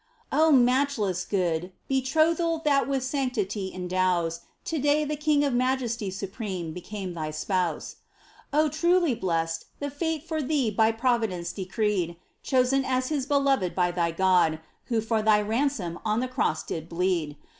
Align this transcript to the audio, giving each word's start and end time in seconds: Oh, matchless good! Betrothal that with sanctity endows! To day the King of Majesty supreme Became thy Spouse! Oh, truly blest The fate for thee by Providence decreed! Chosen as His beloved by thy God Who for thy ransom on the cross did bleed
Oh, 0.31 0.51
matchless 0.51 1.23
good! 1.25 1.73
Betrothal 1.87 2.63
that 2.65 2.87
with 2.87 3.03
sanctity 3.03 3.71
endows! 3.71 4.39
To 4.65 4.79
day 4.79 5.05
the 5.05 5.15
King 5.15 5.43
of 5.43 5.53
Majesty 5.53 6.09
supreme 6.09 6.73
Became 6.73 7.13
thy 7.13 7.29
Spouse! 7.29 7.97
Oh, 8.51 8.67
truly 8.67 9.13
blest 9.13 9.65
The 9.79 9.91
fate 9.91 10.23
for 10.23 10.41
thee 10.41 10.71
by 10.71 10.91
Providence 10.91 11.51
decreed! 11.53 12.15
Chosen 12.41 12.83
as 12.83 13.09
His 13.09 13.27
beloved 13.27 13.75
by 13.75 13.91
thy 13.91 14.09
God 14.09 14.59
Who 14.85 15.01
for 15.01 15.21
thy 15.21 15.39
ransom 15.39 15.99
on 16.03 16.19
the 16.19 16.27
cross 16.27 16.63
did 16.63 16.89
bleed 16.89 17.37